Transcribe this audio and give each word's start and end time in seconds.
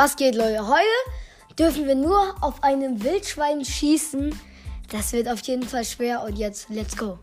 Was 0.00 0.14
geht, 0.14 0.36
Leute? 0.36 0.64
Heute 0.68 1.56
dürfen 1.58 1.88
wir 1.88 1.96
nur 1.96 2.36
auf 2.40 2.62
einem 2.62 3.02
Wildschwein 3.02 3.64
schießen. 3.64 4.32
Das 4.92 5.12
wird 5.12 5.28
auf 5.28 5.40
jeden 5.40 5.64
Fall 5.64 5.84
schwer. 5.84 6.22
Und 6.22 6.38
jetzt, 6.38 6.68
let's 6.68 6.96
go. 6.96 7.18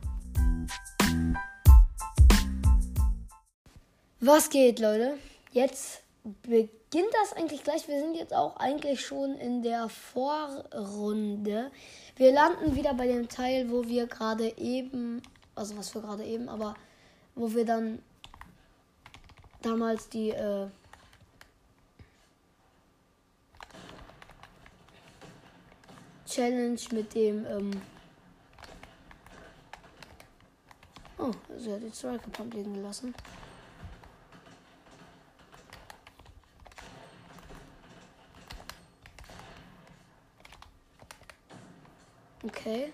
Was 4.20 4.50
geht, 4.50 4.80
Leute? 4.80 5.14
Jetzt 5.54 6.02
beginnt 6.44 7.14
das 7.22 7.32
eigentlich 7.38 7.64
gleich. 7.64 7.88
Wir 7.88 7.98
sind 7.98 8.14
jetzt 8.14 8.34
auch 8.34 8.58
eigentlich 8.58 9.00
schon 9.00 9.36
in 9.38 9.62
der 9.62 9.88
Vorrunde. 9.88 11.72
Wir 12.18 12.34
landen 12.34 12.76
wieder 12.76 12.94
bei 12.94 13.08
dem 13.08 13.30
Teil, 13.30 13.72
wo 13.72 13.86
wir 13.86 14.06
gerade 14.06 14.50
eben, 14.58 15.22
also 15.56 15.78
was 15.78 15.92
für 15.92 16.02
gerade 16.02 16.26
eben, 16.26 16.50
aber 16.50 16.76
wo 17.36 17.54
wir 17.54 17.64
dann 17.64 18.00
damals 19.62 20.10
die 20.10 20.32
äh, 20.32 20.68
Challenge 26.36 26.82
mit 26.92 27.16
dem. 27.16 27.46
Ähm 27.46 27.72
oh, 31.18 31.32
sie 31.58 31.72
hat 31.72 31.82
die 31.82 31.92
Striker 31.92 32.30
Pump 32.30 32.54
liegen 32.54 32.74
gelassen. 32.74 33.16
Okay. 42.44 42.92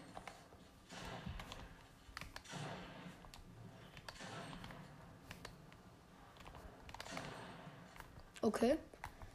Okay. 8.44 8.78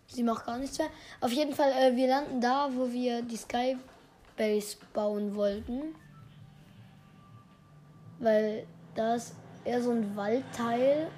Sie 0.07 0.23
macht 0.23 0.47
gar 0.47 0.59
nichts 0.59 0.79
mehr. 0.79 0.91
Auf 1.21 1.33
jeden 1.33 1.57
Fall, 1.57 1.73
äh, 1.73 1.97
wir 1.97 2.07
landen 2.07 2.41
da, 2.41 2.71
wo 2.73 2.93
wir 2.93 3.23
die 3.23 3.37
Skybase 4.37 4.77
bauen 4.93 5.35
wollten. 5.35 5.95
Weil 8.19 8.67
da 8.95 9.15
ist 9.15 9.35
eher 9.65 9.83
so 9.83 9.91
ein 9.91 10.17
Waldteil. 10.17 11.09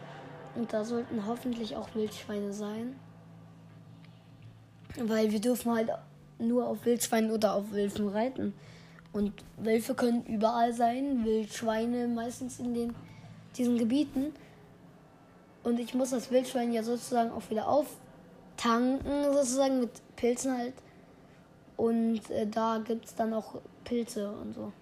Und 0.54 0.72
da 0.72 0.84
sollten 0.84 1.26
hoffentlich 1.26 1.76
auch 1.76 1.94
Wildschweine 1.94 2.52
sein. 2.52 2.96
Weil 4.98 5.30
wir 5.30 5.40
dürfen 5.40 5.72
halt 5.72 5.90
nur 6.38 6.66
auf 6.66 6.84
Wildschweinen 6.84 7.30
oder 7.30 7.54
auf 7.54 7.70
Wölfen 7.72 8.08
reiten. 8.08 8.54
Und 9.12 9.32
Wölfe 9.56 9.94
können 9.94 10.24
überall 10.26 10.72
sein, 10.72 11.24
Wildschweine 11.24 12.08
meistens 12.08 12.58
in 12.58 12.74
den, 12.74 12.94
diesen 13.56 13.78
Gebieten. 13.78 14.32
Und 15.62 15.78
ich 15.78 15.94
muss 15.94 16.10
das 16.10 16.30
Wildschwein 16.30 16.72
ja 16.72 16.82
sozusagen 16.82 17.30
auch 17.30 17.48
wieder 17.50 17.68
auftanken, 17.68 19.24
sozusagen 19.32 19.80
mit 19.80 19.90
Pilzen 20.16 20.56
halt. 20.56 20.74
Und 21.78 22.28
äh, 22.30 22.44
da 22.44 22.78
gibt 22.78 23.04
es 23.04 23.14
dann 23.14 23.32
auch 23.32 23.54
Pilze 23.84 24.30
und 24.32 24.52
so. 24.52 24.72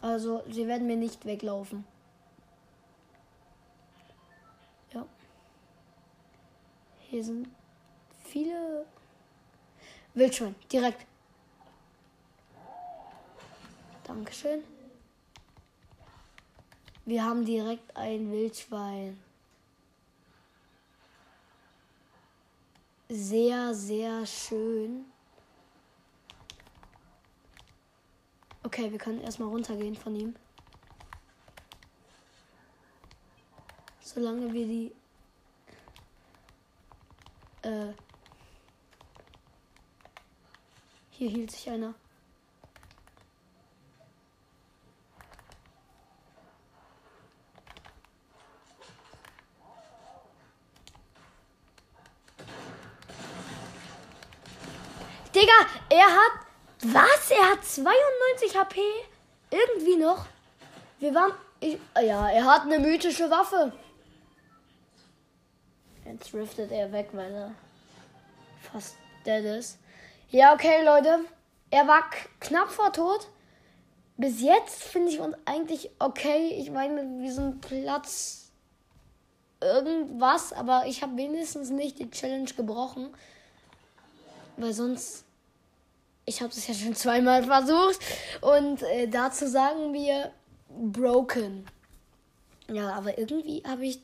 Also 0.00 0.42
sie 0.50 0.66
werden 0.66 0.86
mir 0.86 0.96
nicht 0.96 1.26
weglaufen. 1.26 1.84
Ja. 4.94 5.06
Hier 6.98 7.22
sind 7.22 7.46
viele 8.24 8.86
Wildschwein, 10.14 10.54
direkt. 10.72 11.06
Dankeschön. 14.04 14.64
Wir 17.04 17.22
haben 17.22 17.44
direkt 17.44 17.94
ein 17.94 18.32
Wildschwein. 18.32 19.20
Sehr, 23.14 23.74
sehr 23.74 24.24
schön. 24.24 25.04
Okay, 28.62 28.90
wir 28.90 28.96
können 28.96 29.20
erstmal 29.20 29.50
runtergehen 29.50 29.94
von 29.94 30.14
ihm. 30.16 30.34
Solange 34.00 34.50
wir 34.50 34.66
die... 34.66 34.94
Äh, 37.60 37.92
hier 41.10 41.28
hielt 41.28 41.50
sich 41.50 41.68
einer. 41.68 41.94
Digga, 55.42 55.66
er 55.88 56.06
hat. 56.06 56.32
Was? 56.84 57.30
Er 57.30 57.50
hat 57.50 57.64
92 57.64 58.56
HP? 58.56 58.80
Irgendwie 59.50 59.96
noch. 59.96 60.26
Wir 61.00 61.12
waren. 61.14 61.32
Ich, 61.58 61.78
ja, 61.96 62.28
er 62.28 62.44
hat 62.44 62.62
eine 62.62 62.78
mythische 62.78 63.28
Waffe. 63.28 63.72
Jetzt 66.04 66.32
driftet 66.32 66.70
er 66.70 66.92
weg, 66.92 67.08
weil 67.12 67.32
er 67.32 67.54
fast 68.60 68.96
dead 69.26 69.44
ist. 69.44 69.78
Ja, 70.30 70.54
okay, 70.54 70.84
Leute. 70.84 71.20
Er 71.70 71.88
war 71.88 72.04
knapp 72.40 72.70
vor 72.70 72.92
Tod. 72.92 73.28
Bis 74.16 74.40
jetzt 74.40 74.84
finde 74.84 75.10
ich 75.10 75.18
uns 75.18 75.36
eigentlich 75.44 75.90
okay. 75.98 76.54
Ich 76.58 76.70
meine, 76.70 77.02
wir 77.20 77.32
sind 77.32 77.60
Platz 77.60 78.52
irgendwas, 79.60 80.52
aber 80.52 80.84
ich 80.86 81.02
habe 81.02 81.16
wenigstens 81.16 81.70
nicht 81.70 81.98
die 81.98 82.10
Challenge 82.10 82.50
gebrochen. 82.56 83.12
Weil 84.56 84.72
sonst. 84.72 85.24
Ich 86.24 86.40
habe 86.40 86.52
es 86.52 86.66
ja 86.66 86.74
schon 86.74 86.94
zweimal 86.94 87.42
versucht. 87.44 87.98
Und 88.40 88.82
äh, 88.82 89.08
dazu 89.08 89.46
sagen 89.46 89.92
wir 89.92 90.32
broken. 90.68 91.66
Ja, 92.68 92.92
aber 92.92 93.18
irgendwie 93.18 93.62
habe 93.66 93.86
ich. 93.86 94.00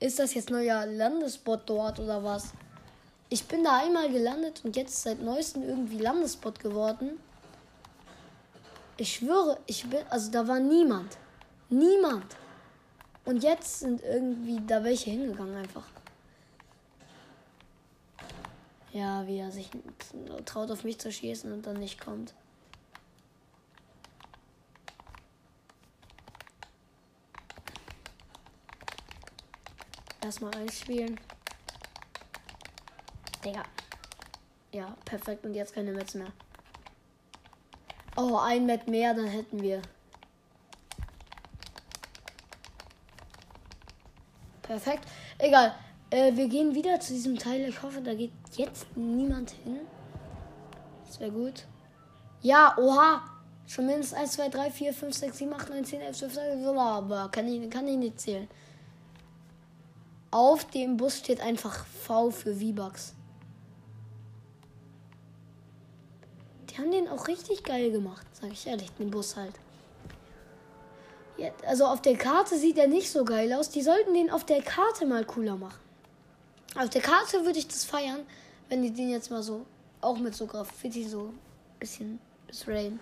Ist 0.00 0.18
das 0.18 0.34
jetzt 0.34 0.50
neuer 0.50 0.86
Landespot 0.86 1.62
dort 1.66 2.00
oder 2.00 2.22
was? 2.24 2.52
Ich 3.28 3.44
bin 3.46 3.64
da 3.64 3.78
einmal 3.78 4.10
gelandet 4.10 4.60
und 4.64 4.76
jetzt 4.76 5.02
seit 5.02 5.20
neuestem 5.20 5.62
irgendwie 5.62 5.98
Landespot 5.98 6.58
geworden. 6.58 7.18
Ich 8.96 9.14
schwöre, 9.14 9.58
ich 9.66 9.84
bin. 9.86 10.00
Also 10.10 10.30
da 10.30 10.46
war 10.46 10.60
niemand. 10.60 11.16
Niemand. 11.68 12.36
Und 13.24 13.42
jetzt 13.42 13.80
sind 13.80 14.02
irgendwie 14.02 14.60
da 14.66 14.84
welche 14.84 15.10
hingegangen 15.10 15.56
einfach. 15.56 15.84
Ja, 18.94 19.26
wie 19.26 19.38
er 19.38 19.50
sich 19.50 19.70
traut, 20.44 20.70
auf 20.70 20.84
mich 20.84 21.00
zu 21.00 21.10
schießen 21.10 21.52
und 21.52 21.66
dann 21.66 21.80
nicht 21.80 22.00
kommt. 22.00 22.32
Erstmal 30.22 30.54
einspielen. 30.54 31.18
Digga. 33.44 33.64
Ja, 34.70 34.96
perfekt. 35.04 35.44
Und 35.44 35.54
jetzt 35.54 35.74
keine 35.74 35.90
Metz 35.90 36.14
mehr. 36.14 36.32
Oh, 38.16 38.36
ein 38.36 38.64
Met 38.64 38.86
mehr, 38.86 39.12
dann 39.12 39.26
hätten 39.26 39.60
wir. 39.60 39.82
Perfekt. 44.62 45.08
Egal. 45.38 45.74
Äh, 46.14 46.36
wir 46.36 46.46
gehen 46.46 46.76
wieder 46.76 47.00
zu 47.00 47.12
diesem 47.12 47.36
Teil. 47.36 47.68
Ich 47.68 47.82
hoffe, 47.82 48.00
da 48.00 48.14
geht 48.14 48.30
jetzt 48.56 48.86
niemand 48.96 49.50
hin. 49.50 49.80
Das 51.04 51.18
wäre 51.18 51.32
gut. 51.32 51.66
Ja, 52.40 52.76
oha. 52.78 53.24
Schon 53.66 53.86
mindestens 53.86 54.18
1, 54.18 54.32
2, 54.32 54.48
3, 54.48 54.70
4, 54.70 54.94
5, 54.94 55.14
6, 55.14 55.38
7, 55.38 55.54
8, 55.54 55.70
9, 55.70 55.84
10, 55.84 56.00
11, 56.02 56.16
12, 56.18 56.34
13, 56.34 56.78
aber 56.78 57.28
kann 57.32 57.48
ich, 57.48 57.68
kann 57.68 57.88
ich 57.88 57.96
nicht 57.96 58.20
zählen. 58.20 58.46
Auf 60.30 60.64
dem 60.66 60.96
Bus 60.96 61.18
steht 61.18 61.40
einfach 61.40 61.84
V 61.84 62.30
für 62.30 62.54
V-Bucks. 62.54 63.14
Die 66.70 66.78
haben 66.78 66.92
den 66.92 67.08
auch 67.08 67.26
richtig 67.26 67.64
geil 67.64 67.90
gemacht, 67.90 68.26
sag 68.32 68.52
ich 68.52 68.66
ehrlich, 68.66 68.90
den 68.98 69.10
Bus 69.10 69.34
halt. 69.34 69.54
Ja, 71.38 71.50
also 71.66 71.86
auf 71.86 72.02
der 72.02 72.16
Karte 72.16 72.56
sieht 72.56 72.78
er 72.78 72.86
nicht 72.86 73.10
so 73.10 73.24
geil 73.24 73.52
aus. 73.52 73.70
Die 73.70 73.82
sollten 73.82 74.14
den 74.14 74.30
auf 74.30 74.44
der 74.44 74.62
Karte 74.62 75.06
mal 75.06 75.24
cooler 75.24 75.56
machen. 75.56 75.83
Auf 76.76 76.90
der 76.90 77.02
Karte 77.02 77.44
würde 77.44 77.58
ich 77.60 77.68
das 77.68 77.84
feiern, 77.84 78.26
wenn 78.68 78.82
die 78.82 78.92
den 78.92 79.10
jetzt 79.10 79.30
mal 79.30 79.42
so, 79.42 79.64
auch 80.00 80.18
mit 80.18 80.34
so 80.34 80.46
Graffiti 80.46 81.08
so 81.08 81.28
ein 81.28 81.78
bisschen 81.78 82.18
bis 82.48 82.66
Rain. 82.66 82.98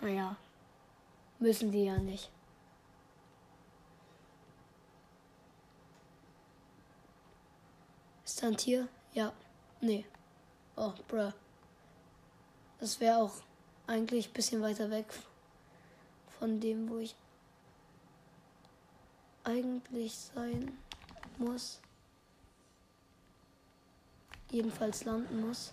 Naja, 0.00 0.36
müssen 1.40 1.72
die 1.72 1.84
ja 1.84 1.98
nicht. 1.98 2.30
Ist 8.24 8.42
da 8.42 8.46
ein 8.46 8.56
Tier? 8.56 8.88
Ja. 9.12 9.32
Nee. 9.80 10.06
Oh, 10.76 10.92
bruh. 11.08 11.32
Das 12.78 13.00
wäre 13.00 13.18
auch 13.18 13.34
eigentlich 13.88 14.28
ein 14.28 14.32
bisschen 14.32 14.62
weiter 14.62 14.88
weg 14.90 15.06
von 16.38 16.60
dem, 16.60 16.88
wo 16.88 16.98
ich 16.98 17.16
eigentlich 19.44 20.16
sein 20.16 20.78
muss. 21.38 21.81
Jedenfalls 24.52 25.04
landen 25.04 25.40
muss. 25.40 25.72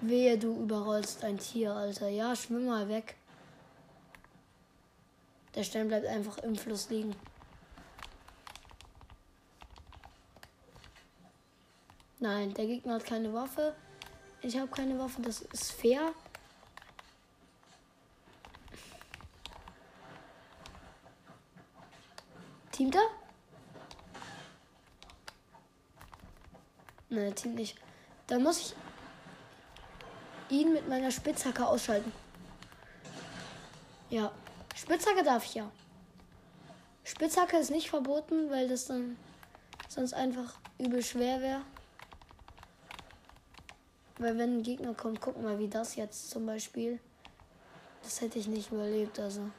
Wehe, 0.00 0.38
du 0.38 0.62
überrollst 0.62 1.22
ein 1.24 1.38
Tier, 1.38 1.74
Alter. 1.74 2.08
Ja, 2.08 2.34
schwimm 2.34 2.66
mal 2.66 2.88
weg. 2.88 3.16
Der 5.54 5.64
Stein 5.64 5.88
bleibt 5.88 6.06
einfach 6.06 6.38
im 6.38 6.56
Fluss 6.56 6.88
liegen. 6.88 7.14
Nein, 12.18 12.54
der 12.54 12.66
Gegner 12.66 12.94
hat 12.94 13.04
keine 13.04 13.32
Waffe. 13.34 13.74
Ich 14.40 14.56
habe 14.56 14.68
keine 14.68 14.98
Waffe, 14.98 15.20
das 15.22 15.42
ist 15.42 15.72
fair. 15.72 16.12
Teamt 22.72 22.94
er? 22.94 23.21
Nein, 27.12 27.34
Team 27.34 27.54
nicht. 27.54 27.76
Dann 28.26 28.42
muss 28.42 28.58
ich 28.58 28.74
ihn 30.48 30.72
mit 30.72 30.88
meiner 30.88 31.10
Spitzhacke 31.10 31.66
ausschalten. 31.66 32.10
Ja. 34.08 34.32
Spitzhacke 34.74 35.22
darf 35.22 35.44
ich 35.44 35.56
ja. 35.56 35.70
Spitzhacke 37.04 37.58
ist 37.58 37.70
nicht 37.70 37.90
verboten, 37.90 38.48
weil 38.48 38.66
das 38.66 38.86
dann 38.86 39.18
sonst 39.90 40.14
einfach 40.14 40.54
übel 40.78 41.02
schwer 41.02 41.42
wäre. 41.42 41.60
Weil 44.16 44.38
wenn 44.38 44.58
ein 44.58 44.62
Gegner 44.62 44.94
kommt, 44.94 45.20
guck 45.20 45.40
mal, 45.42 45.58
wie 45.58 45.68
das 45.68 45.96
jetzt 45.96 46.30
zum 46.30 46.46
Beispiel. 46.46 46.98
Das 48.02 48.22
hätte 48.22 48.38
ich 48.38 48.46
nicht 48.46 48.72
überlebt. 48.72 49.20
Also, 49.20 49.50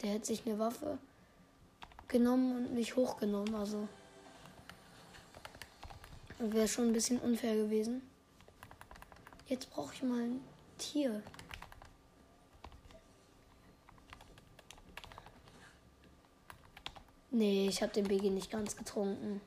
der 0.00 0.12
hätte 0.12 0.26
sich 0.26 0.46
eine 0.46 0.58
Waffe 0.58 0.96
genommen 2.08 2.56
und 2.56 2.74
mich 2.74 2.96
hochgenommen. 2.96 3.54
Also, 3.54 3.86
wäre 6.50 6.66
schon 6.66 6.88
ein 6.88 6.92
bisschen 6.92 7.20
unfair 7.20 7.54
gewesen. 7.54 8.02
Jetzt 9.46 9.70
brauche 9.70 9.94
ich 9.94 10.02
mal 10.02 10.20
ein 10.22 10.40
Tier. 10.78 11.22
Nee, 17.30 17.68
ich 17.68 17.82
habe 17.82 17.92
den 17.92 18.08
BG 18.08 18.30
nicht 18.30 18.50
ganz 18.50 18.76
getrunken. 18.76 19.40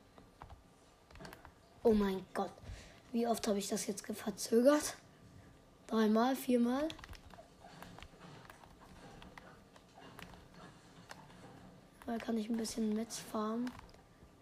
Oh 1.84 1.94
mein 1.94 2.26
Gott. 2.34 2.52
Wie 3.12 3.28
oft 3.28 3.48
habe 3.48 3.60
ich 3.60 3.68
das 3.68 3.86
jetzt 3.88 4.06
verzögert? 4.08 4.96
Dreimal, 5.88 6.36
viermal? 6.36 6.88
Da 12.08 12.18
kann 12.18 12.38
ich 12.38 12.50
ein 12.50 12.58
bisschen 12.58 12.96
Metz 12.96 13.20
farmen. 13.20 13.70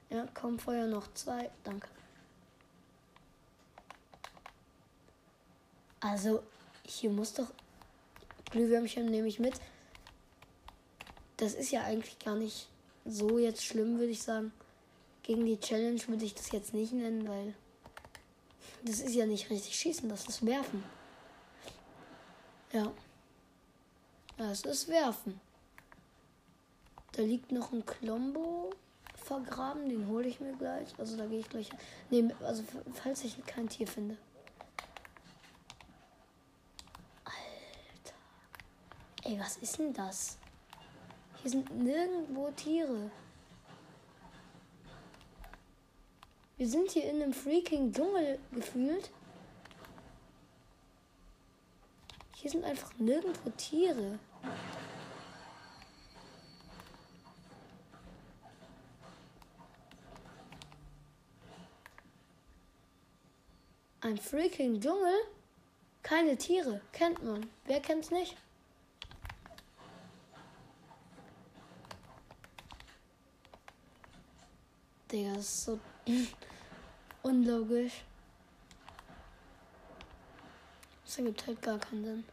Ja, 0.09 0.27
komm, 0.33 0.59
Feuer 0.59 0.88
noch 0.88 1.13
zwei. 1.13 1.49
Danke. 1.63 1.88
Also, 6.03 6.44
hier 6.85 7.09
muss 7.09 7.33
doch. 7.33 7.47
Glühwürmchen 8.51 9.05
nehme 9.05 9.27
ich 9.27 9.39
mit. 9.39 9.53
Das 11.38 11.53
ist 11.53 11.71
ja 11.71 11.83
eigentlich 11.83 12.19
gar 12.19 12.35
nicht 12.35 12.67
so 13.05 13.39
jetzt 13.39 13.63
schlimm, 13.63 13.97
würde 13.97 14.11
ich 14.11 14.21
sagen. 14.21 14.51
Gegen 15.23 15.45
die 15.45 15.59
Challenge 15.59 16.01
würde 16.07 16.25
ich 16.25 16.35
das 16.35 16.51
jetzt 16.51 16.73
nicht 16.73 16.91
nennen, 16.91 17.27
weil. 17.27 17.55
Das 18.83 19.00
ist 19.00 19.15
ja 19.15 19.25
nicht 19.25 19.50
richtig 19.50 19.75
schießen, 19.77 20.09
das 20.09 20.27
ist 20.27 20.45
werfen. 20.45 20.83
Ja. 22.73 22.91
Das 24.35 24.63
ist 24.63 24.89
werfen. 24.89 25.39
Da 27.13 27.21
liegt 27.21 27.53
noch 27.53 27.71
ein 27.71 27.85
Klombo 27.85 28.71
vergraben, 29.15 29.88
den 29.88 30.07
hole 30.07 30.27
ich 30.27 30.41
mir 30.41 30.53
gleich. 30.57 30.89
Also 30.97 31.15
da 31.15 31.25
gehe 31.27 31.39
ich 31.39 31.49
gleich. 31.49 31.69
Nee, 32.09 32.29
also 32.41 32.63
falls 32.94 33.23
ich 33.23 33.44
kein 33.45 33.69
Tier 33.69 33.88
finde. 33.88 34.17
Ey, 39.25 39.39
was 39.39 39.55
ist 39.57 39.79
denn 39.79 39.93
das? 39.93 40.37
Hier 41.41 41.51
sind 41.51 41.71
nirgendwo 41.71 42.51
Tiere. 42.51 43.09
Wir 46.57 46.67
sind 46.67 46.91
hier 46.91 47.09
in 47.09 47.21
einem 47.21 47.33
freaking 47.33 47.93
Dschungel 47.93 48.37
gefühlt. 48.51 49.09
Hier 52.35 52.51
sind 52.51 52.65
einfach 52.65 52.91
nirgendwo 52.97 53.49
Tiere. 53.51 54.19
Ein 64.01 64.17
freaking 64.17 64.81
Dschungel? 64.81 65.15
Keine 66.01 66.35
Tiere. 66.35 66.81
Kennt 66.91 67.23
man. 67.23 67.49
Wer 67.65 67.79
kennt's 67.79 68.11
nicht? 68.11 68.35
Digga, 75.13 75.36
das 75.36 75.45
ist 75.45 75.65
so 75.65 75.80
unlogisch. 77.21 78.01
Das 81.06 81.19
ergibt 81.19 81.45
halt 81.45 81.62
gar 81.62 81.77
keinen 81.77 82.04
Sinn. 82.04 82.24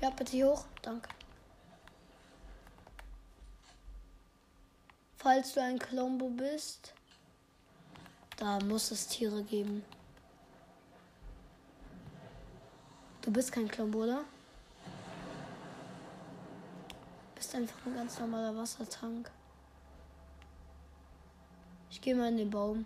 Ja, 0.00 0.10
bitte 0.10 0.44
hoch. 0.44 0.64
Danke. 0.82 1.08
Falls 5.18 5.54
du 5.54 5.62
ein 5.62 5.78
Klombo 5.78 6.30
bist, 6.30 6.92
da 8.38 8.58
muss 8.58 8.90
es 8.90 9.06
Tiere 9.06 9.44
geben. 9.44 9.84
Du 13.20 13.30
bist 13.30 13.52
kein 13.52 13.68
Klombo, 13.68 14.02
oder? 14.02 14.24
Bist 17.36 17.54
einfach 17.54 17.86
ein 17.86 17.94
ganz 17.94 18.18
normaler 18.18 18.56
Wassertank. 18.56 19.30
Gehe 22.02 22.16
mal 22.16 22.30
in 22.30 22.36
den 22.36 22.50
Baum. 22.50 22.84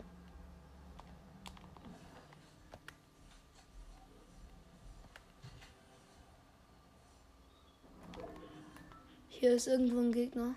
Hier 9.31 9.55
ist 9.55 9.69
irgendwo 9.69 10.00
ein 10.00 10.12
Gegner. 10.12 10.55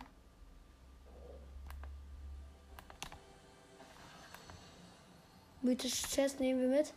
Mythische 5.61 6.07
Chest 6.07 6.41
nehmen 6.41 6.59
wir 6.59 6.67
mit. 6.67 6.93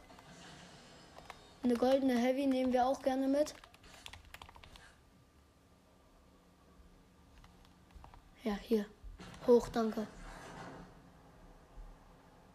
Eine 1.62 1.74
goldene 1.74 2.16
Heavy 2.16 2.48
nehmen 2.48 2.72
wir 2.72 2.86
auch 2.86 3.00
gerne 3.02 3.28
mit. 3.28 3.54
Ja, 8.42 8.56
hier. 8.62 8.84
Hoch, 9.46 9.68
danke. 9.68 10.08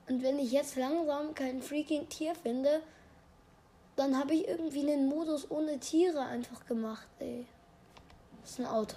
Und 0.08 0.24
wenn 0.24 0.40
ich 0.40 0.52
jetzt 0.52 0.76
langsam 0.78 1.34
kein 1.34 1.62
freaking 1.62 2.08
Tier 2.08 2.34
finde, 2.34 2.82
dann 3.98 4.18
habe 4.18 4.36
ich 4.36 4.48
irgendwie 4.48 4.90
einen 4.90 5.10
Modus 5.10 5.50
ohne 5.52 5.80
Tiere 5.80 6.22
einfach 6.22 6.66
gemacht, 6.66 7.08
ey. 7.20 7.46
Das 8.42 8.52
ist 8.52 8.60
ein 8.60 8.68
Auto. 8.68 8.96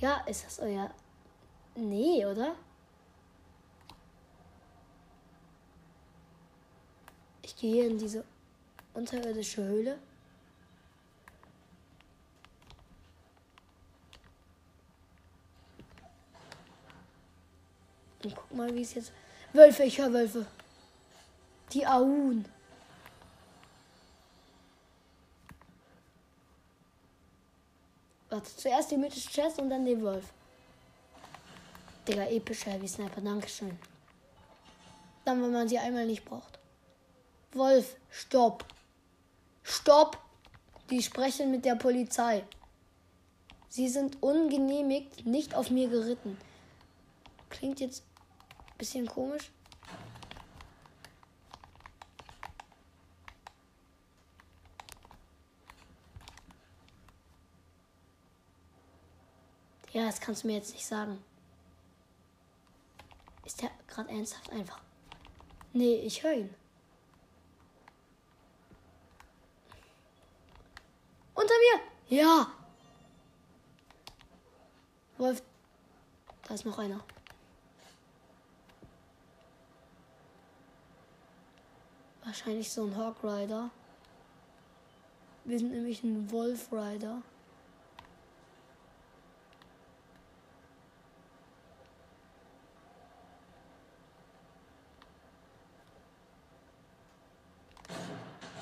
Ja, 0.00 0.24
ist 0.26 0.44
das 0.46 0.58
euer. 0.60 0.90
Nee, 1.76 2.24
oder? 2.26 2.56
Ich 7.42 7.54
gehe 7.54 7.74
hier 7.74 7.86
in 7.86 7.98
diese 7.98 8.24
unterirdische 8.94 9.62
Höhle. 9.62 9.98
Und 18.24 18.34
guck 18.34 18.54
mal, 18.54 18.74
wie 18.74 18.82
es 18.82 18.94
jetzt. 18.94 19.12
Wölfe, 19.52 19.84
ich 19.84 19.98
höre 19.98 20.12
Wölfe. 20.12 20.46
Die 21.72 21.86
Aun. 21.86 22.44
Warte, 28.28 28.56
zuerst 28.56 28.90
die 28.90 28.96
mythische 28.96 29.28
Chest 29.28 29.58
und 29.58 29.70
dann 29.70 29.84
den 29.84 30.02
Wolf. 30.02 30.24
Digga, 32.06 32.26
epischer 32.26 32.70
Heavy 32.70 32.86
Sniper, 32.86 33.20
Dankeschön. 33.20 33.76
Dann, 35.24 35.42
wenn 35.42 35.52
man 35.52 35.68
sie 35.68 35.78
einmal 35.78 36.06
nicht 36.06 36.24
braucht. 36.24 36.58
Wolf, 37.52 37.96
stopp. 38.10 38.64
Stopp. 39.62 40.18
Die 40.90 41.02
sprechen 41.02 41.50
mit 41.50 41.64
der 41.64 41.74
Polizei. 41.74 42.44
Sie 43.68 43.88
sind 43.88 44.20
ungenehmigt 44.22 45.26
nicht 45.26 45.54
auf 45.54 45.70
mir 45.70 45.88
geritten. 45.88 46.36
Klingt 47.48 47.80
jetzt 47.80 48.02
Bisschen 48.80 49.06
komisch. 49.06 49.52
Ja, 59.92 60.06
das 60.06 60.18
kannst 60.18 60.44
du 60.44 60.46
mir 60.46 60.54
jetzt 60.54 60.72
nicht 60.72 60.86
sagen. 60.86 61.22
Ist 63.44 63.60
der 63.60 63.70
gerade 63.86 64.08
ernsthaft 64.08 64.50
einfach? 64.50 64.80
Nee, 65.74 65.96
ich 65.96 66.22
höre 66.22 66.32
ihn. 66.32 66.54
Unter 71.34 71.52
mir! 71.52 72.16
Ja! 72.16 72.50
Wolf, 75.18 75.42
da 76.44 76.54
ist 76.54 76.64
noch 76.64 76.78
einer. 76.78 77.04
Wahrscheinlich 82.30 82.70
so 82.70 82.84
ein 82.84 82.96
Hawk 82.96 83.24
Rider. 83.24 83.70
Wir 85.44 85.58
sind 85.58 85.72
nämlich 85.72 86.04
ein 86.04 86.30
Wolf 86.30 86.72
Rider. 86.72 87.22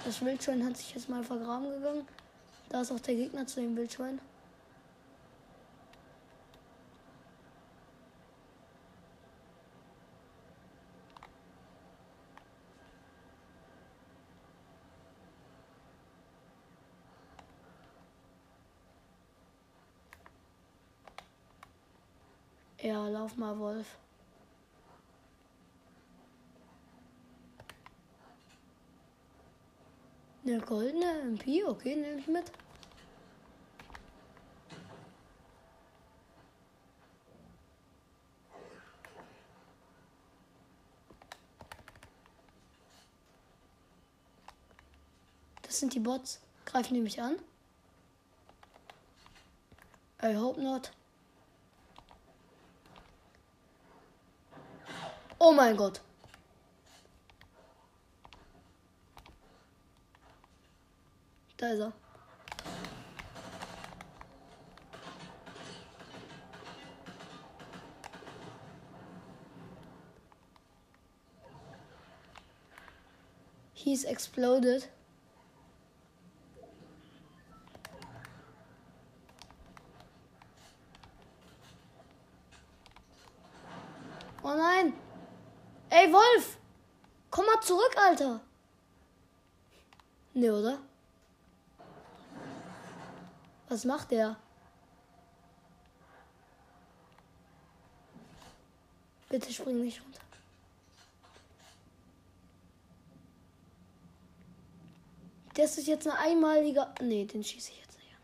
Das 0.07 0.25
Wildschwein 0.25 0.65
hat 0.65 0.79
sich 0.79 0.95
jetzt 0.95 1.11
mal 1.11 1.23
vergraben 1.23 1.69
gegangen. 1.69 2.09
Da 2.71 2.81
ist 2.81 2.91
auch 2.91 3.01
der 3.01 3.17
Gegner 3.17 3.47
zu 3.47 3.61
dem 3.61 3.77
Wildschwein. 3.77 4.19
Ja, 22.81 23.09
lauf 23.09 23.37
mal, 23.37 23.59
Wolf. 23.59 23.99
Eine 30.47 30.61
goldene 30.61 31.21
MP, 31.23 31.65
okay, 31.65 31.97
nehme 31.97 32.21
ich 32.21 32.29
mit. 32.29 32.45
Das 45.63 45.81
sind 45.81 45.93
die 45.95 46.01
Bots. 46.01 46.41
Greifen 46.65 46.95
die 46.95 47.01
mich 47.01 47.21
an? 47.21 47.37
I 50.23 50.35
hope 50.37 50.61
not. 50.63 50.93
Oh 55.41 55.53
mein 55.53 55.77
Gott. 55.77 56.01
Da 61.57 61.69
ist 61.71 61.81
er. 61.81 61.93
He's 73.75 74.05
exploded. 74.05 74.89
Was 93.79 93.85
macht 93.85 94.11
der? 94.11 94.37
Bitte 99.29 99.53
spring 99.53 99.85
nicht 99.85 100.03
runter. 100.03 100.21
Das 105.55 105.79
ist 105.79 105.87
jetzt 105.87 106.09
ein 106.09 106.13
einmaliger. 106.13 106.93
Nee, 107.01 107.25
den 107.25 107.45
schieße 107.45 107.71
ich 107.71 107.79
jetzt 107.79 107.97
nicht 107.99 108.11
an. 108.11 108.21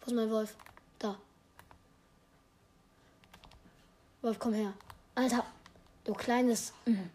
Wo 0.00 0.06
ist 0.06 0.16
mein 0.16 0.30
Wolf? 0.30 0.56
Da. 0.98 1.18
Wolf, 4.22 4.38
komm 4.38 4.54
her. 4.54 4.72
Alter, 5.14 5.44
du 6.04 6.14
kleines. 6.14 6.72
Mhm. 6.86 7.10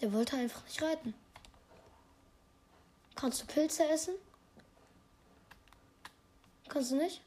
Der 0.00 0.10
wollte 0.14 0.38
einfach 0.38 0.64
nicht 0.64 0.80
reiten. 0.80 1.12
Kannst 3.16 3.42
du 3.42 3.46
Pilze 3.46 3.88
essen? 3.88 4.14
Kannst 6.68 6.92
du 6.92 6.96
nicht? 6.96 7.22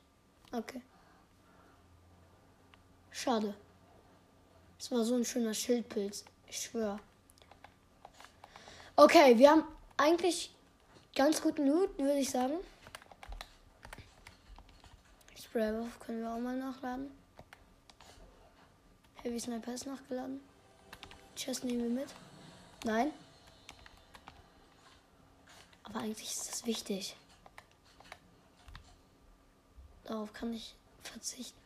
Okay. 0.52 0.82
Schade. 3.12 3.54
Es 4.80 4.92
war 4.92 5.04
so 5.04 5.16
ein 5.16 5.26
schöner 5.26 5.54
Schildpilz. 5.54 6.24
Ich 6.48 6.62
schwöre. 6.62 7.00
Okay, 8.96 9.38
wir 9.38 9.50
haben 9.50 9.64
eigentlich 9.98 10.54
ganz 11.16 11.42
guten 11.42 11.68
Loot, 11.68 11.98
würde 11.98 12.20
ich 12.20 12.30
sagen. 12.30 12.54
Spraybuff 15.42 16.00
können 16.00 16.22
wir 16.22 16.32
auch 16.32 16.40
mal 16.40 16.56
nachladen. 16.56 17.12
Heavy 19.24 19.40
Sniper 19.40 19.74
ist 19.74 19.88
nachgeladen. 19.88 20.40
Chest 21.36 21.64
nehmen 21.64 21.84
wir 21.84 22.02
mit. 22.02 22.10
Nein. 22.84 23.12
Aber 25.90 26.02
eigentlich 26.02 26.30
ist 26.30 26.50
das 26.50 26.66
wichtig. 26.66 27.16
Darauf 30.04 30.34
kann 30.34 30.54
ich 30.54 30.76
verzichten. 31.04 31.60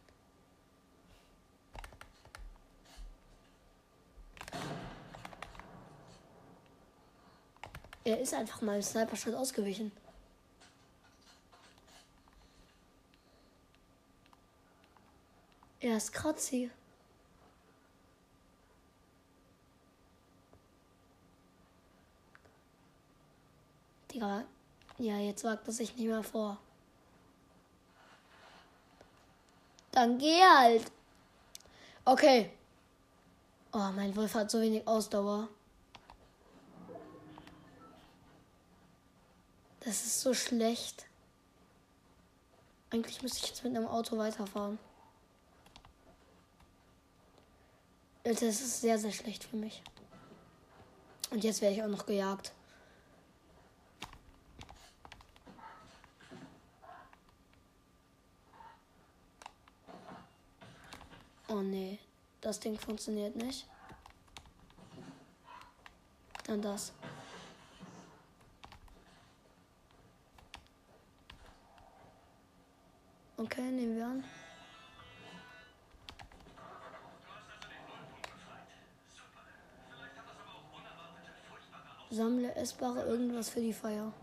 Er 8.06 8.20
ist 8.20 8.34
einfach 8.34 8.62
mal 8.62 8.76
im 8.76 8.82
Sniper-Shot 8.82 9.34
ausgewichen. 9.34 9.92
Er 15.80 15.98
ist 15.98 16.12
Kratzi. 16.12 16.70
Digga. 24.14 24.46
Ja, 25.00 25.18
jetzt 25.18 25.44
wagt 25.44 25.68
es 25.68 25.78
sich 25.78 25.96
nicht 25.96 26.08
mehr 26.08 26.24
vor. 26.24 26.58
Dann 29.92 30.18
geh 30.18 30.42
halt. 30.42 30.92
Okay. 32.06 32.52
Oh, 33.72 33.90
mein 33.96 34.16
Wolf 34.16 34.36
hat 34.36 34.52
so 34.52 34.62
wenig 34.62 34.88
Ausdauer. 34.88 35.48
Das 39.80 40.06
ist 40.06 40.22
so 40.22 40.34
schlecht. 40.34 41.06
Eigentlich 42.92 43.22
müsste 43.22 43.40
ich 43.40 43.50
jetzt 43.50 43.64
mit 43.64 43.76
einem 43.76 43.88
Auto 43.88 44.18
weiterfahren. 44.18 44.78
Das 48.24 48.42
ist 48.42 48.82
sehr, 48.82 48.98
sehr 48.98 49.12
schlecht 49.12 49.44
für 49.44 49.58
mich. 49.58 49.82
Und 51.32 51.44
jetzt 51.44 51.62
werde 51.62 51.76
ich 51.76 51.84
auch 51.84 51.88
noch 51.88 52.06
gejagt. 52.06 52.54
Oh 61.53 61.53
nee, 61.64 62.00
das 62.42 62.60
Ding 62.60 62.78
funktioniert 62.78 63.36
nicht. 63.36 63.68
Dann 66.46 66.62
das. 66.62 66.94
Okay, 73.38 73.72
nehmen 73.72 73.96
wir 73.96 74.06
an. 74.06 74.24
Sammle 82.10 82.54
essbare 82.56 83.04
irgendwas 83.06 83.50
für 83.50 83.60
die 83.60 83.74
Feier. 83.74 84.14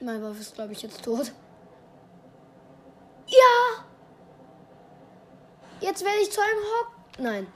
Mein 0.00 0.22
Wolf 0.22 0.40
ist, 0.40 0.54
glaube 0.54 0.72
ich, 0.72 0.80
jetzt 0.80 1.04
tot. 1.04 1.30
Ja! 3.26 3.84
Jetzt 5.80 6.04
werde 6.04 6.20
ich 6.22 6.30
zu 6.30 6.40
einem 6.40 6.58
Hock. 6.58 6.92
Nein. 7.18 7.46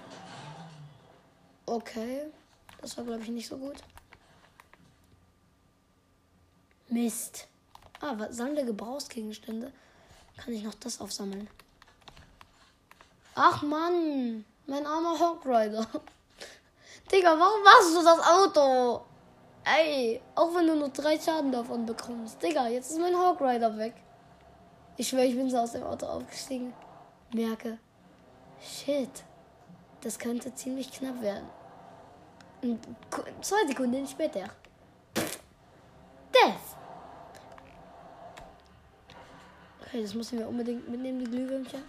Okay. 1.65 2.27
Das 2.81 2.97
war, 2.99 3.05
glaube 3.05 3.23
ich, 3.23 3.29
nicht 3.29 3.49
so 3.49 3.57
gut. 3.57 3.77
Mist. 6.89 7.49
Ah, 8.01 8.15
was, 8.19 8.37
sammle 8.37 8.65
Gebrauchsgegenstände. 8.67 9.73
Kann 10.37 10.53
ich 10.53 10.63
noch 10.63 10.75
das 10.75 11.01
aufsammeln? 11.01 11.49
Ach 13.35 13.63
Mann. 13.63 14.45
Mein 14.67 14.87
armer 14.87 15.19
Hawkrider. 15.19 15.87
Digga, 17.13 17.39
warum 17.39 17.63
machst 17.63 17.97
du 17.97 18.03
das 18.03 18.21
Auto? 18.21 19.05
Ey, 19.65 20.21
auch 20.35 20.55
wenn 20.55 20.67
du 20.67 20.75
nur 20.75 20.91
drei 20.91 21.19
Schaden 21.19 21.51
davon 21.51 21.87
bekommst. 21.87 22.43
Digga, 22.43 22.69
jetzt 22.69 22.91
ist 22.91 23.01
mein 23.01 23.17
Hawkrider 23.17 23.77
weg. 23.79 23.95
Ich 24.97 25.09
schwöre, 25.09 25.25
ich 25.25 25.35
bin 25.35 25.49
so 25.49 25.59
aus 25.59 25.73
dem 25.73 25.83
Auto 25.83 26.07
aufgestiegen. 26.07 26.75
Merke. 27.33 27.79
Shit. 28.61 29.25
Das 30.03 30.19
könnte 30.19 30.55
ziemlich 30.55 30.93
knapp 30.93 31.21
werden. 31.23 31.49
Und 32.63 32.79
zwei 33.41 33.67
Sekunden 33.67 34.07
später. 34.07 34.45
Death. 35.15 36.77
Okay, 39.81 40.03
das 40.03 40.15
müssen 40.15 40.39
wir 40.39 40.49
unbedingt 40.49 40.89
mitnehmen, 40.89 41.21
die 41.21 41.31
Glühwürmchen. 41.31 41.83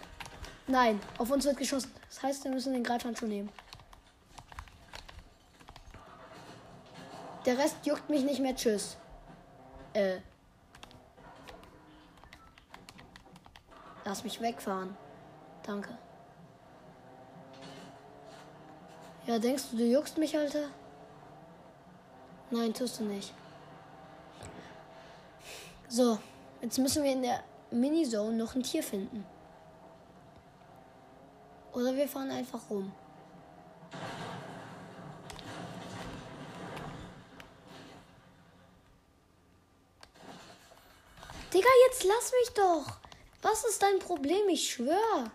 Nein, 0.66 0.98
auf 1.18 1.30
uns 1.30 1.44
wird 1.44 1.58
geschossen. 1.58 1.92
Das 2.08 2.22
heißt, 2.22 2.44
wir 2.44 2.50
müssen 2.50 2.72
den 2.72 2.82
Greifhandschuh 2.82 3.26
nehmen. 3.26 3.50
Der 7.46 7.56
Rest 7.56 7.76
juckt 7.86 8.10
mich 8.10 8.24
nicht 8.24 8.40
mehr. 8.40 8.56
Tschüss. 8.56 8.96
Äh. 9.92 10.18
Lass 14.04 14.24
mich 14.24 14.40
wegfahren. 14.40 14.96
Danke. 15.62 15.96
Ja, 19.26 19.38
denkst 19.38 19.70
du, 19.70 19.76
du 19.76 19.84
juckst 19.84 20.18
mich, 20.18 20.36
Alter? 20.36 20.68
Nein, 22.50 22.74
tust 22.74 23.00
du 23.00 23.04
nicht. 23.04 23.32
So, 25.88 26.18
jetzt 26.60 26.78
müssen 26.78 27.02
wir 27.02 27.12
in 27.12 27.22
der 27.22 27.42
Minizone 27.70 28.36
noch 28.36 28.54
ein 28.54 28.62
Tier 28.62 28.82
finden. 28.82 29.24
Oder 31.72 31.94
wir 31.94 32.08
fahren 32.08 32.30
einfach 32.30 32.70
rum. 32.70 32.92
Digga, 41.66 41.74
jetzt 41.88 42.04
lass 42.04 42.32
mich 42.32 42.54
doch. 42.54 42.98
Was 43.42 43.64
ist 43.64 43.82
dein 43.82 43.98
Problem? 43.98 44.48
Ich 44.48 44.70
schwöre. 44.70 45.30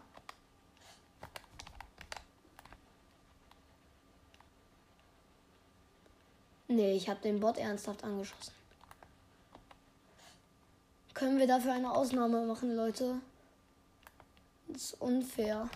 Nee, 6.68 6.96
ich 6.96 7.10
habe 7.10 7.20
den 7.22 7.40
Bot 7.40 7.58
ernsthaft 7.58 8.04
angeschossen. 8.04 8.54
Können 11.14 11.38
wir 11.38 11.48
dafür 11.48 11.74
eine 11.74 11.92
Ausnahme 11.92 12.46
machen, 12.46 12.76
Leute? 12.76 13.20
Das 14.70 14.84
ist 14.84 15.02
unfair. 15.02 15.70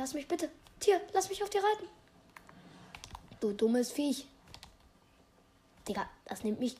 Lass 0.00 0.14
mich 0.14 0.26
bitte. 0.26 0.50
Tier, 0.80 0.98
lass 1.12 1.28
mich 1.28 1.42
auf 1.42 1.50
dir 1.50 1.62
reiten. 1.62 1.86
Du 3.38 3.52
dummes 3.52 3.92
Viech. 3.92 4.26
Digga, 5.86 6.08
das 6.24 6.42
nimmt 6.42 6.58
mich. 6.58 6.76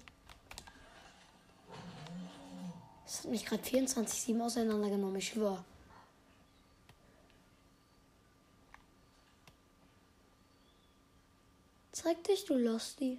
Das 3.04 3.18
hat 3.18 3.30
mich 3.30 3.44
gerade 3.44 3.62
24-7 3.62 4.40
auseinandergenommen, 4.40 5.16
ich 5.16 5.28
schwöre. 5.28 5.62
Zeig 11.92 12.24
dich, 12.24 12.46
du 12.46 12.54
Losty. 12.54 13.18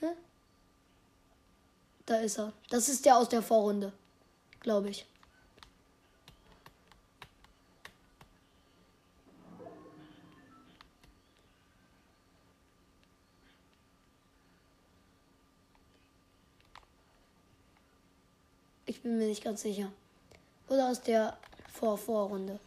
Hä? 0.00 0.06
Da 2.06 2.16
ist 2.16 2.38
er. 2.38 2.54
Das 2.70 2.88
ist 2.88 3.04
der 3.04 3.18
aus 3.18 3.28
der 3.28 3.42
Vorrunde. 3.42 3.92
Glaube 4.60 4.88
ich. 4.88 5.06
Bin 19.04 19.18
mir 19.18 19.26
nicht 19.26 19.44
ganz 19.44 19.62
sicher. 19.62 19.92
Oder 20.68 20.88
aus 20.88 21.02
der 21.02 21.36
Vor-Vorrunde. 21.72 22.58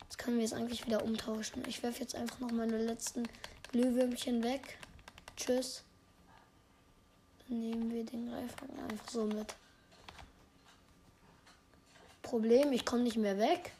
Jetzt 0.00 0.18
können 0.18 0.38
wir 0.38 0.44
es 0.46 0.54
eigentlich 0.54 0.86
wieder 0.86 1.04
umtauschen. 1.04 1.62
Ich 1.68 1.82
werfe 1.82 2.00
jetzt 2.00 2.14
einfach 2.14 2.40
noch 2.40 2.50
meine 2.50 2.78
letzten 2.78 3.28
Glühwürmchen 3.70 4.42
weg. 4.42 4.78
Tschüss. 5.36 5.84
Dann 7.46 7.60
nehmen 7.60 7.92
wir 7.92 8.04
den 8.04 8.30
Greifhaken 8.30 8.80
einfach 8.80 9.08
so 9.08 9.24
mit. 9.26 9.54
Problem, 12.22 12.72
ich 12.72 12.86
komme 12.86 13.02
nicht 13.02 13.18
mehr 13.18 13.38
weg. 13.38 13.72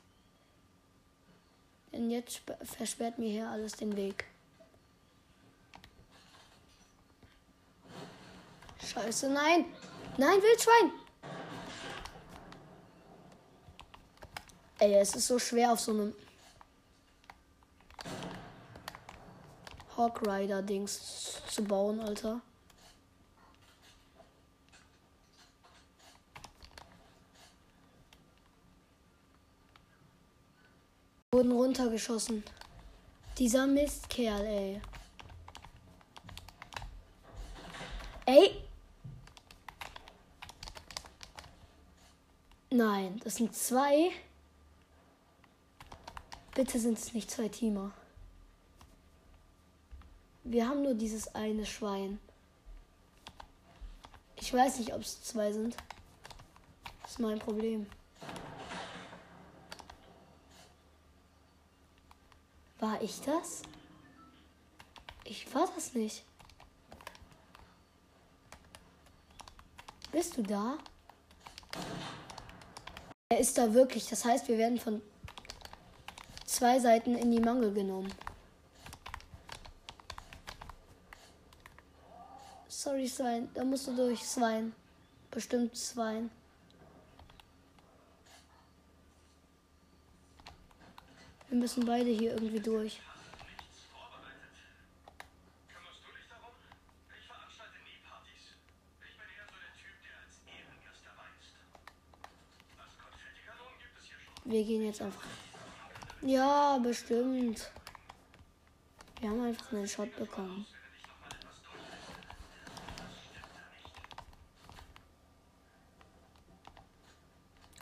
Denn 1.92 2.10
jetzt 2.10 2.42
versperrt 2.62 3.18
mir 3.18 3.30
hier 3.30 3.48
alles 3.48 3.72
den 3.72 3.96
Weg. 3.96 4.26
Scheiße, 8.84 9.30
nein! 9.30 9.64
Nein, 10.18 10.42
Wildschwein! 10.42 11.09
Ey, 14.82 14.94
es 14.94 15.14
ist 15.14 15.26
so 15.26 15.38
schwer 15.38 15.72
auf 15.72 15.80
so 15.80 15.92
einem 15.92 16.14
Hawk 19.94 20.26
Rider 20.26 20.62
Dings 20.62 21.42
zu 21.50 21.62
bauen, 21.62 22.00
Alter. 22.00 22.40
Wurden 31.32 31.52
runtergeschossen. 31.52 32.42
Dieser 33.36 33.66
Mistkerl, 33.66 34.46
ey. 34.46 34.80
Ey. 38.24 38.64
Nein, 42.70 43.20
das 43.22 43.36
sind 43.36 43.54
zwei. 43.54 44.10
Bitte 46.60 46.78
sind 46.78 46.98
es 46.98 47.14
nicht 47.14 47.30
zwei 47.30 47.48
Teamer. 47.48 47.90
Wir 50.44 50.68
haben 50.68 50.82
nur 50.82 50.92
dieses 50.92 51.34
eine 51.34 51.64
Schwein. 51.64 52.20
Ich 54.36 54.52
weiß 54.52 54.78
nicht, 54.78 54.92
ob 54.92 55.00
es 55.00 55.22
zwei 55.22 55.54
sind. 55.54 55.74
Das 57.00 57.12
ist 57.12 57.18
mein 57.18 57.38
Problem. 57.38 57.86
War 62.78 63.00
ich 63.00 63.22
das? 63.22 63.62
Ich 65.24 65.54
war 65.54 65.66
das 65.74 65.94
nicht. 65.94 66.22
Bist 70.12 70.36
du 70.36 70.42
da? 70.42 70.76
Er 73.30 73.40
ist 73.40 73.56
da 73.56 73.72
wirklich. 73.72 74.10
Das 74.10 74.26
heißt, 74.26 74.46
wir 74.48 74.58
werden 74.58 74.78
von 74.78 75.00
zwei 76.60 76.78
Seiten 76.78 77.14
in 77.14 77.30
die 77.30 77.40
Mangel 77.40 77.72
genommen. 77.72 78.12
Sorry, 82.68 83.08
Svein. 83.08 83.48
Da 83.54 83.64
musst 83.64 83.86
du 83.86 83.96
durch, 83.96 84.22
Svein. 84.22 84.74
Bestimmt 85.30 85.74
Svein. 85.74 86.30
Wir 91.48 91.58
müssen 91.58 91.86
beide 91.86 92.10
hier 92.10 92.32
irgendwie 92.32 92.60
durch. 92.60 93.00
Wir 104.44 104.62
gehen 104.62 104.84
jetzt 104.84 105.00
einfach 105.00 105.24
ja, 106.22 106.78
bestimmt. 106.78 107.70
Wir 109.20 109.30
haben 109.30 109.42
einfach 109.42 109.72
einen 109.72 109.88
Shot 109.88 110.14
bekommen. 110.16 110.66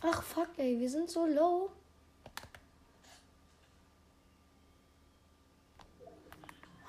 Ach 0.03 0.23
fuck, 0.23 0.49
ey, 0.57 0.79
wir 0.79 0.89
sind 0.89 1.11
so 1.11 1.27
low. 1.27 1.71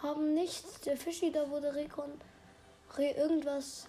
haben 0.01 0.33
nichts. 0.33 0.81
Der 0.81 0.97
Fischi, 0.97 1.31
da 1.31 1.49
wurde 1.49 1.73
Rekon. 1.73 2.11
Re 2.97 3.11
irgendwas. 3.11 3.87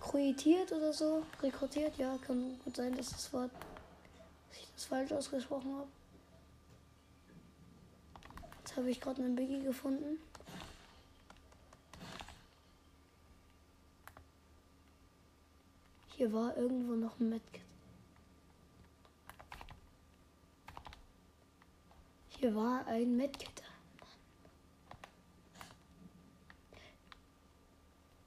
Kruitiert 0.00 0.72
oder 0.72 0.92
so. 0.92 1.22
Rekrutiert, 1.42 1.96
ja, 1.96 2.18
kann 2.26 2.58
gut 2.64 2.76
sein, 2.76 2.94
dass 2.94 3.10
das 3.10 3.32
Wort. 3.32 3.50
Das 4.74 4.84
falsch 4.86 5.12
ausgesprochen 5.12 5.74
habe. 5.76 5.88
Jetzt 8.58 8.76
habe 8.76 8.90
ich 8.90 9.00
gerade 9.00 9.22
einen 9.22 9.36
Biggie 9.36 9.62
gefunden. 9.62 10.18
Hier 16.16 16.32
war 16.32 16.56
irgendwo 16.56 16.94
noch 16.94 17.18
ein 17.18 17.30
Medkit. 17.30 17.62
Hier 22.28 22.54
war 22.54 22.86
ein 22.86 23.16
Medkit. 23.16 23.62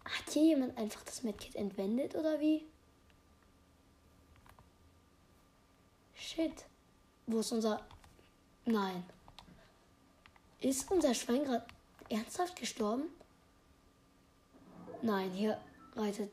Hat 0.04 0.30
hier 0.30 0.44
jemand 0.44 0.78
einfach 0.78 1.04
das 1.04 1.24
Medkit 1.24 1.56
entwendet 1.56 2.16
oder 2.16 2.40
wie? 2.40 2.66
Shit. 6.26 6.66
Wo 7.28 7.40
ist 7.40 7.52
unser... 7.52 7.86
Nein. 8.66 9.04
Ist 10.60 10.90
unser 10.90 11.14
Schwein 11.14 11.44
gerade 11.44 11.66
ernsthaft 12.10 12.56
gestorben? 12.56 13.04
Nein, 15.02 15.30
hier 15.32 15.60
reitet 15.96 16.32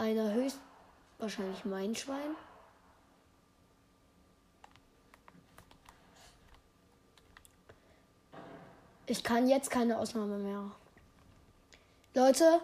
einer 0.00 0.32
höchst 0.32 0.58
wahrscheinlich 1.18 1.64
mein 1.66 1.94
Schwein. 1.94 2.34
Ich 9.06 9.22
kann 9.22 9.48
jetzt 9.48 9.70
keine 9.70 9.98
Ausnahme 9.98 10.38
mehr. 10.38 10.70
Leute, 12.14 12.62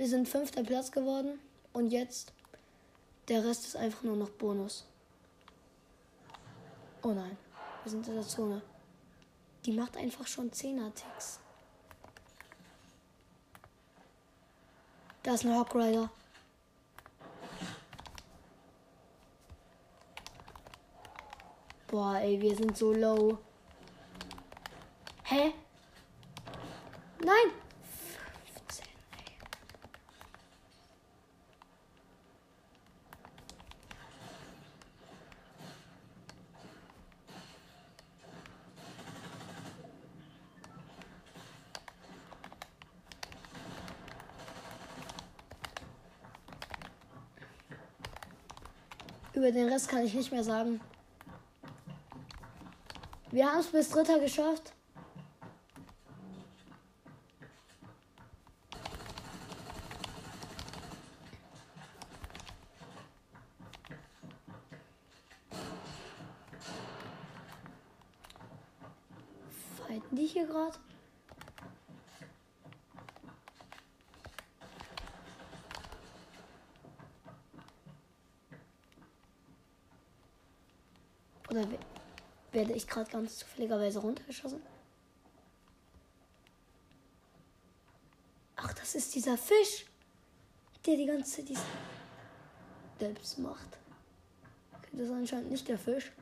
wir 0.00 0.08
sind 0.08 0.26
fünfter 0.26 0.64
Platz 0.64 0.90
geworden 0.90 1.38
und 1.74 1.90
jetzt 1.90 2.32
der 3.28 3.44
Rest 3.44 3.66
ist 3.66 3.76
einfach 3.76 4.02
nur 4.02 4.16
noch 4.16 4.30
Bonus. 4.30 4.86
Oh 7.02 7.12
nein, 7.12 7.36
wir 7.84 7.90
sind 7.90 8.08
in 8.08 8.14
der 8.14 8.26
Zone. 8.26 8.62
Die 9.66 9.72
macht 9.72 9.98
einfach 9.98 10.26
schon 10.26 10.50
10er-Ticks. 10.50 11.40
Da 15.22 15.34
ist 15.34 15.44
ein 15.44 15.54
Hawk 15.54 15.74
Rider. 15.74 16.08
Boah, 21.88 22.16
ey, 22.16 22.40
wir 22.40 22.56
sind 22.56 22.74
so 22.74 22.94
low. 22.94 23.36
Hä? 25.24 25.52
Nein! 27.22 27.52
15, 28.56 28.86
ey. 28.86 29.40
Über 49.40 49.52
den 49.52 49.70
Rest 49.70 49.88
kann 49.88 50.04
ich 50.04 50.12
nicht 50.12 50.30
mehr 50.30 50.44
sagen. 50.44 50.82
Wir 53.30 53.50
haben 53.50 53.60
es 53.60 53.68
bis 53.68 53.88
Dritter 53.88 54.20
geschafft. 54.20 54.74
Fighten 69.88 70.16
die 70.16 70.26
hier 70.26 70.46
gerade? 70.46 70.76
Oder 81.50 81.68
we- 81.68 81.78
werde 82.60 82.74
ich 82.74 82.86
gerade 82.86 83.10
ganz 83.10 83.38
zufälligerweise 83.38 84.00
runtergeschossen? 84.00 84.60
Ach, 88.56 88.72
das 88.74 88.94
ist 88.94 89.14
dieser 89.14 89.38
Fisch, 89.38 89.86
der 90.84 90.96
die 90.96 91.06
ganze 91.06 91.36
Zeit 91.36 91.48
diesen 91.48 91.64
Delps 93.00 93.38
macht. 93.38 93.78
Okay, 94.76 94.90
das 94.92 95.06
ist 95.06 95.12
anscheinend 95.12 95.50
nicht 95.50 95.66
der 95.68 95.78
Fisch. 95.78 96.12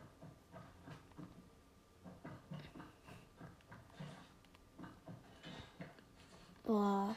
Boah. 6.63 7.17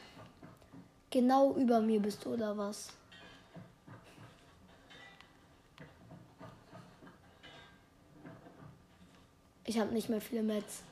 Genau 1.10 1.54
über 1.54 1.80
mir 1.80 2.00
bist 2.00 2.24
du, 2.24 2.30
oder 2.30 2.56
was? 2.58 2.88
Ich 9.72 9.78
habe 9.78 9.94
nicht 9.94 10.10
mehr 10.10 10.20
viele 10.20 10.42
Mets. 10.42 10.82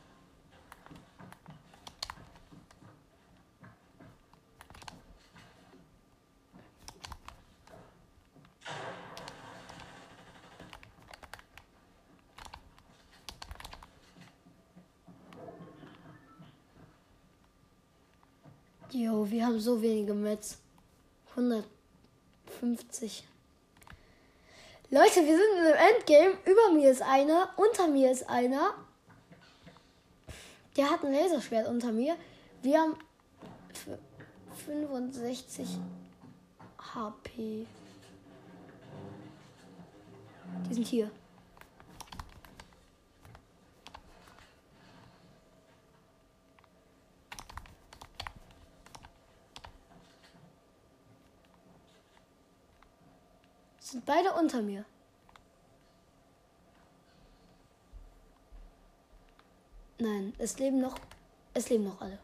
Jo, 18.92 19.30
wir 19.30 19.44
haben 19.44 19.60
so 19.60 19.82
wenige 19.82 20.14
Mets. 20.14 20.56
150. 21.32 23.29
Leute, 24.90 25.24
wir 25.24 25.36
sind 25.36 25.58
im 25.58 25.74
Endgame. 25.74 26.38
Über 26.44 26.72
mir 26.74 26.90
ist 26.90 27.02
einer, 27.02 27.50
unter 27.56 27.86
mir 27.86 28.10
ist 28.10 28.28
einer. 28.28 28.74
Der 30.76 30.90
hat 30.90 31.04
ein 31.04 31.12
Laserschwert 31.12 31.68
unter 31.68 31.92
mir. 31.92 32.16
Wir 32.62 32.80
haben 32.80 32.96
f- 33.72 33.98
65 34.66 35.68
HP. 36.94 37.66
Die 40.68 40.74
sind 40.74 40.86
hier. 40.86 41.10
Sind 53.80 53.99
beide 54.10 54.32
unter 54.32 54.60
mir. 54.60 54.84
Nein, 59.98 60.34
es 60.38 60.58
leben 60.58 60.80
noch. 60.80 60.96
Es 61.54 61.70
leben 61.70 61.84
noch 61.84 62.00
alle. 62.00 62.18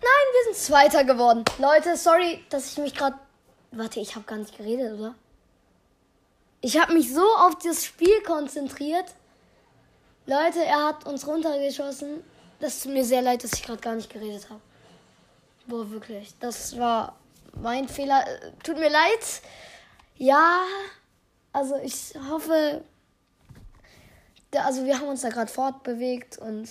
Nein, 0.00 0.27
wir 0.38 0.54
sind 0.54 0.62
Zweiter 0.62 1.04
geworden. 1.04 1.44
Leute, 1.58 1.96
sorry, 1.96 2.44
dass 2.50 2.72
ich 2.72 2.78
mich 2.78 2.94
gerade. 2.94 3.16
Warte, 3.70 4.00
ich 4.00 4.14
habe 4.14 4.24
gar 4.24 4.38
nicht 4.38 4.56
geredet, 4.56 4.98
oder? 4.98 5.14
Ich 6.60 6.80
habe 6.80 6.94
mich 6.94 7.12
so 7.12 7.22
auf 7.22 7.56
das 7.62 7.84
Spiel 7.84 8.22
konzentriert. 8.22 9.06
Leute, 10.26 10.64
er 10.64 10.86
hat 10.86 11.06
uns 11.06 11.26
runtergeschossen. 11.26 12.22
Das 12.60 12.80
tut 12.80 12.92
mir 12.92 13.04
sehr 13.04 13.22
leid, 13.22 13.44
dass 13.44 13.52
ich 13.52 13.62
gerade 13.62 13.80
gar 13.80 13.94
nicht 13.94 14.10
geredet 14.10 14.48
habe. 14.48 14.60
Boah, 15.66 15.90
wirklich. 15.90 16.34
Das 16.40 16.78
war 16.78 17.16
mein 17.60 17.88
Fehler. 17.88 18.24
Tut 18.62 18.78
mir 18.78 18.90
leid. 18.90 19.42
Ja, 20.16 20.62
also 21.52 21.76
ich 21.76 22.14
hoffe. 22.28 22.82
Also 24.52 24.84
wir 24.84 24.98
haben 24.98 25.08
uns 25.08 25.20
da 25.20 25.28
gerade 25.28 25.50
fortbewegt 25.50 26.38
und 26.38 26.68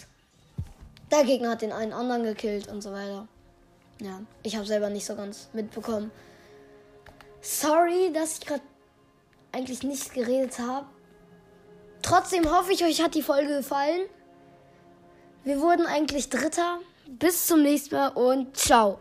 der 1.12 1.24
Gegner 1.24 1.52
hat 1.52 1.62
den 1.62 1.72
einen 1.72 1.94
anderen 1.94 2.24
gekillt 2.24 2.68
und 2.68 2.82
so 2.82 2.92
weiter. 2.92 3.28
Ja, 4.00 4.22
ich 4.44 4.56
habe 4.56 4.66
selber 4.66 4.90
nicht 4.90 5.06
so 5.06 5.16
ganz 5.16 5.50
mitbekommen. 5.54 6.12
Sorry, 7.42 8.12
dass 8.14 8.40
ich 8.40 8.46
gerade 8.46 8.62
eigentlich 9.52 9.84
nicht 9.84 10.14
geredet 10.14 10.60
habe. 10.60 10.86
Trotzdem 12.02 12.50
hoffe 12.52 12.74
ich, 12.74 12.84
euch 12.84 13.02
hat 13.02 13.16
die 13.16 13.22
Folge 13.22 13.58
gefallen. 13.58 14.02
Wir 15.44 15.62
wurden 15.62 15.86
eigentlich 15.86 16.30
Dritter. 16.30 16.80
Bis 17.08 17.48
zum 17.48 17.64
nächsten 17.64 17.96
Mal 17.96 18.10
und 18.10 18.56
ciao. 18.58 19.00